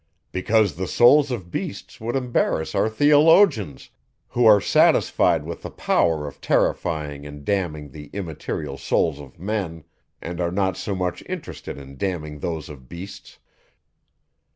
Because 0.31 0.77
the 0.77 0.87
souls 0.87 1.29
of 1.29 1.51
beasts 1.51 2.01
would 2.01 2.15
embarrass 2.15 2.73
our 2.73 2.89
theologians, 2.89 3.91
who 4.29 4.47
are 4.47 4.59
satisfied 4.59 5.43
with 5.45 5.61
the 5.61 5.69
power 5.69 6.25
of 6.27 6.41
terrifying 6.41 7.23
and 7.23 7.45
damning 7.45 7.91
the 7.91 8.09
immaterial 8.11 8.79
souls 8.79 9.19
of 9.19 9.37
men, 9.37 9.83
and 10.19 10.41
are 10.41 10.51
not 10.51 10.75
so 10.75 10.95
much 10.95 11.21
interested 11.29 11.77
in 11.77 11.97
damning 11.97 12.39
those 12.39 12.67
of 12.67 12.89
beasts. 12.89 13.37